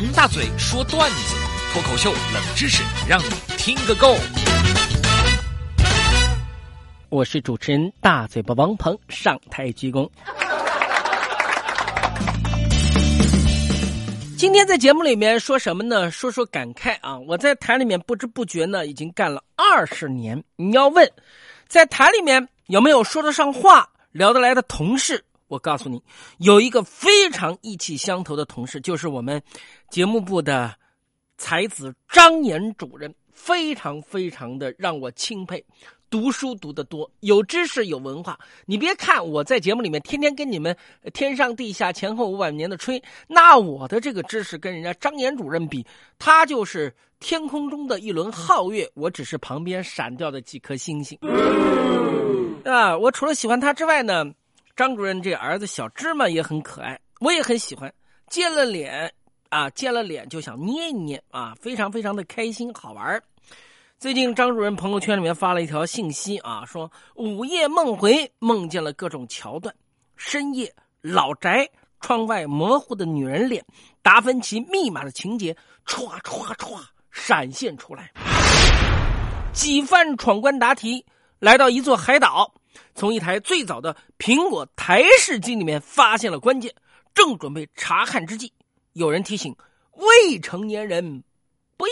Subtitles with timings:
[0.00, 1.34] 王大嘴说段子，
[1.72, 3.24] 脱口秀冷知识，让你
[3.56, 4.14] 听个够。
[7.08, 10.08] 我是主持人大嘴巴王鹏，上台鞠躬。
[14.38, 16.12] 今天在节目里面说什么呢？
[16.12, 17.18] 说说感慨啊！
[17.18, 20.44] 我在台里面不知不觉呢，已经干了二十年。
[20.54, 21.10] 你要问，
[21.66, 25.24] 在台里面有没有说得上话、聊得来的同事？
[25.48, 26.00] 我告诉你，
[26.38, 29.42] 有一个非常意气相投的同事，就是我们
[29.90, 30.74] 节目部的
[31.36, 35.64] 才子张岩主任，非常非常的让我钦佩。
[36.10, 38.38] 读书读得多，有知识有文化。
[38.64, 40.74] 你别看我在节目里面天天跟你们
[41.12, 45.84] 天上地下前后五百年的吹，那我的这个知识跟人家张岩主任比，
[46.18, 51.18] 他就是天空中的一轮皓月，我只是旁边闪掉的几颗星星。
[52.64, 54.24] 啊，我除了喜欢他之外呢，
[54.78, 57.92] 张主任这儿子小芝麻也很可爱，我也很喜欢。
[58.28, 59.12] 见了脸
[59.48, 63.20] 啊，见了脸就想捏一捏啊，非常非常的开心好玩。
[63.98, 69.74] 最近张主任朋友圈里面发了一条信息啊，说午夜梦回，梦见了各种桥段。
[70.16, 71.68] 深夜老宅
[71.98, 73.64] 窗外模糊的女人脸，
[74.00, 75.52] 达芬奇密码的情节
[75.88, 76.78] 歘歘歘
[77.10, 78.12] 闪现出来。
[79.52, 81.04] 几番闯关答题，
[81.40, 82.54] 来到一座海岛，
[82.94, 86.74] 从一台最早的苹果台式机里面发现了关键，
[87.14, 88.52] 正准备查看之际，
[88.92, 89.56] 有人提醒
[89.92, 91.22] 未成年人
[91.76, 91.90] 不宜。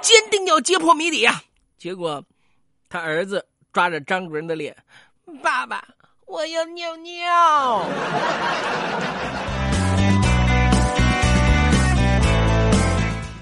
[0.00, 1.42] 坚定要揭破谜底呀！
[1.78, 2.24] 结果，
[2.88, 4.76] 他儿子抓着张主任的脸
[5.42, 5.84] ：“爸爸，
[6.26, 7.84] 我要尿尿。”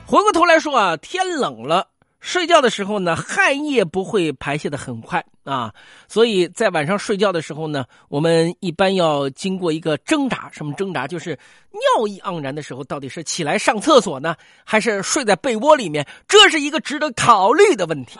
[0.06, 1.88] 回过头来说啊，天冷了，
[2.28, 5.72] 睡觉的时候呢，汗液不会排泄的很快啊，
[6.08, 11.06] 所以在晚上睡觉的时候呢，我们一般要经过一个挣扎，什么挣扎？
[11.06, 11.30] 就是
[11.70, 16.06] 尿意盎然的时候，到底是起来上厕所呢，还是睡在被窝里面？
[16.28, 18.18] 这是一个值得考虑的问题。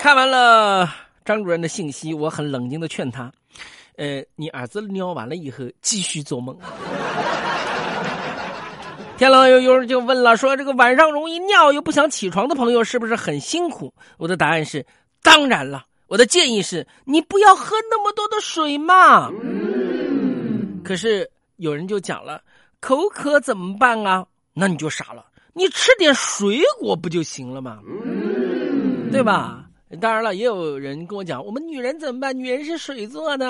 [0.00, 0.92] 看完了
[1.24, 3.30] 张主任的信息，我很冷静的劝他：，
[3.94, 6.58] 呃，你儿子尿完了以后继续做梦。
[9.22, 13.94] 天狼，有有人就问了，说这个晚上容易尿又不想起床的朋友是不是很辛苦？
[14.18, 14.84] 我的答案是，
[15.22, 15.84] 当然了。
[16.08, 19.30] 我的建议是，你不要喝那么多的水嘛。
[20.82, 22.42] 可是有人就讲了，
[22.80, 24.26] 口渴怎么办啊？
[24.54, 27.78] 那你就傻了，你吃点水果不就行了吗？
[29.12, 29.66] 对吧？
[30.00, 32.36] 当然了，也有人跟我讲，我们女人怎么办？
[32.36, 33.46] 女人是水做的。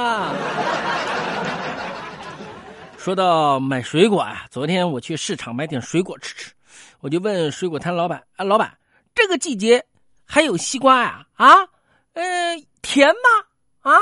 [3.03, 6.53] 说到买水果啊，昨天我去市场买点水果吃吃，
[7.01, 8.79] 我就问水果摊老板：“啊，老板，
[9.13, 9.85] 这个季节
[10.25, 11.27] 还有西瓜呀？
[11.35, 11.53] 啊，
[12.12, 12.23] 呃，
[12.81, 13.91] 甜吗？
[13.91, 13.99] 啊？”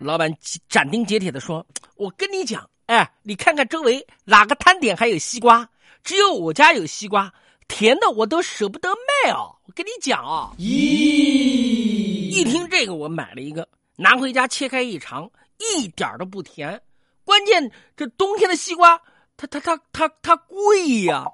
[0.00, 0.28] 老板
[0.68, 1.64] 斩钉截铁的说
[1.94, 5.68] ：“我跟你讲，哎，你看看周围哪个摊点还有西瓜？
[6.02, 7.32] 只有我家有西瓜，
[7.68, 9.54] 甜的我都舍不得卖哦。
[9.66, 16.82] 我跟你讲哦，咦，一听这个，我买了一个，拿回家切开一尝，一点都不甜。”
[17.26, 19.02] 关键这冬天的西瓜，
[19.36, 21.24] 它它它它它贵呀！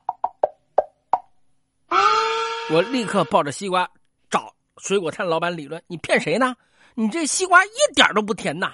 [2.71, 3.91] 我立刻抱着西瓜
[4.31, 6.57] 找水果摊老板理论：“你骗谁呢？
[6.95, 8.73] 你这西瓜一点都不甜呐！”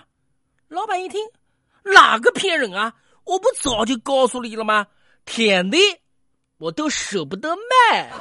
[0.68, 1.20] 老板一听，
[1.82, 2.94] 哪个骗人啊？
[3.24, 4.86] 我不早就告诉你了吗？
[5.24, 5.76] 甜的
[6.58, 8.12] 我都舍不得卖。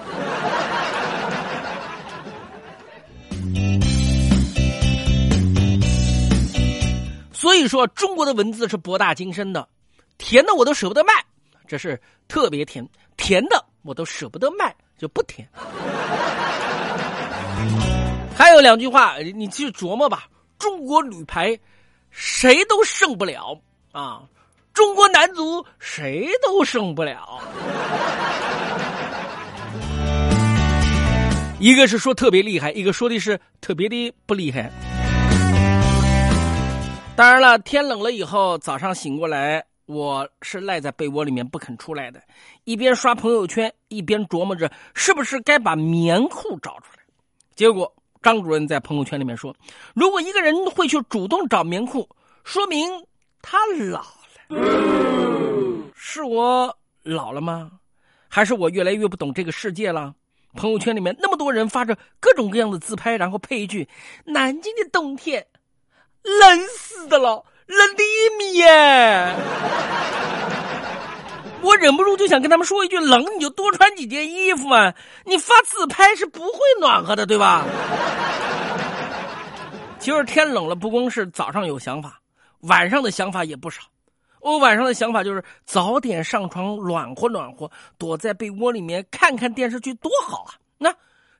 [7.57, 9.67] 以说，中国的文字是博大精深的，
[10.17, 11.11] 甜的我都舍不得卖，
[11.67, 12.85] 这是特别甜；
[13.17, 15.47] 甜的我都舍不得卖，就不甜。
[18.35, 20.27] 还有两句话，你去琢磨吧。
[20.59, 21.57] 中国女排
[22.09, 23.59] 谁都胜不了
[23.91, 24.23] 啊，
[24.73, 27.41] 中国男足谁都胜不了。
[31.59, 34.71] 一个是说特别厉害，一个说的是特别的不厉害。
[37.17, 42.21] 当然了，天冷了以后，早上醒过来，我是赖在被窝里面不肯出来的，
[42.63, 47.01] 一边刷朋友圈，一边琢磨着是不是该把棉裤找出来。
[47.55, 47.91] 结果
[48.21, 49.55] 张主任在朋友圈里面说
[49.95, 52.07] ：“如果一个人会去主动找棉裤，
[52.43, 52.87] 说明
[53.41, 53.57] 他
[53.89, 54.03] 老
[54.49, 57.71] 了。”是我老了吗？
[58.27, 60.13] 还是我越来越不懂这个世界了？
[60.53, 63.89] 朋友圈里面那么多人发着各种各样的自拍，然后配一句
[64.23, 65.43] ：“南京的冬天。”
[66.23, 69.35] 冷死的了，冷的一米耶！
[71.61, 74.93] 我忍不住就想跟他们说一句：冷你就多穿几件衣服嘛！
[75.25, 77.65] 你发自拍是不会暖和的，对吧？
[79.99, 82.19] 其实天冷了，不光是早上有想法，
[82.61, 83.81] 晚上的想法也不少。
[84.39, 90.53] 我晚上的想法就是早点上床暖和暖和，躲在被窝里面看看电视剧多好啊！
[90.77, 90.93] 那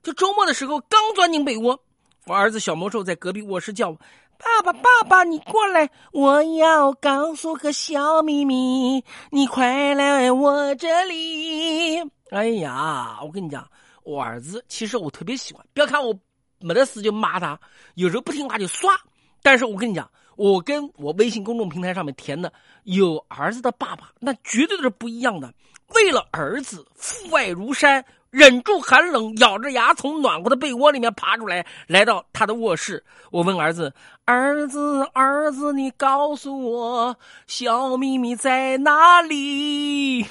[0.04, 1.80] 就周末的时候刚钻进被窝，
[2.26, 3.98] 我儿子小魔兽在隔壁卧室叫我
[4.38, 12.00] ：“爸爸，爸爸，你过来，我要告诉个小秘密，你快来我这里。”
[12.32, 13.68] 哎呀，我跟你讲，
[14.04, 16.18] 我儿子其实我特别喜欢，不要看我
[16.60, 17.60] 没得事就骂他，
[17.96, 18.94] 有时候不听话就耍，
[19.42, 20.10] 但是我跟你讲。
[20.36, 22.54] 我跟我微信公众平台上面填的
[22.84, 25.52] 有儿子的爸爸，那绝对是不一样的。
[25.96, 33.04] 为了儿子，父爱如山，忍住寒冷，咬着牙从暖和的被窝里面爬出来，来到他的卧室。
[33.32, 33.94] 我问儿子
[34.26, 40.26] ：“儿子，儿子，你告诉我，小秘密在哪里？”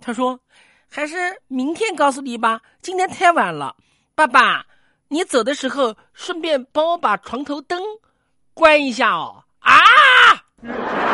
[0.00, 0.38] 他说
[0.90, 1.16] ：“还是
[1.48, 3.76] 明天告诉你吧，今天太晚了。”
[4.14, 4.66] 爸爸，
[5.08, 7.82] 你走的时候顺便帮我把床头灯
[8.54, 9.44] 关一下哦。
[9.60, 11.09] 啊！